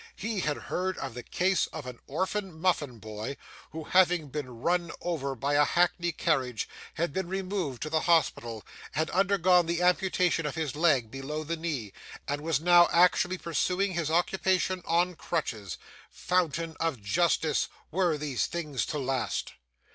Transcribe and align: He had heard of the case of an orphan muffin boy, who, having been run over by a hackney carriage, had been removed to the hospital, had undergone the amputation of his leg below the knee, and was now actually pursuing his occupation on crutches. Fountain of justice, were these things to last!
He 0.15 0.39
had 0.39 0.57
heard 0.57 0.97
of 0.97 1.13
the 1.13 1.21
case 1.21 1.67
of 1.67 1.85
an 1.85 1.99
orphan 2.07 2.59
muffin 2.59 2.97
boy, 2.97 3.37
who, 3.69 3.83
having 3.83 4.29
been 4.29 4.49
run 4.63 4.91
over 4.99 5.35
by 5.35 5.53
a 5.53 5.63
hackney 5.63 6.11
carriage, 6.11 6.67
had 6.95 7.13
been 7.13 7.27
removed 7.27 7.83
to 7.83 7.89
the 7.91 7.99
hospital, 7.99 8.65
had 8.93 9.11
undergone 9.11 9.67
the 9.67 9.83
amputation 9.83 10.47
of 10.47 10.55
his 10.55 10.75
leg 10.75 11.11
below 11.11 11.43
the 11.43 11.55
knee, 11.55 11.93
and 12.27 12.41
was 12.41 12.59
now 12.59 12.87
actually 12.91 13.37
pursuing 13.37 13.93
his 13.93 14.09
occupation 14.09 14.81
on 14.87 15.13
crutches. 15.13 15.77
Fountain 16.09 16.75
of 16.79 16.99
justice, 16.99 17.67
were 17.91 18.17
these 18.17 18.47
things 18.47 18.87
to 18.87 18.97
last! 18.97 19.53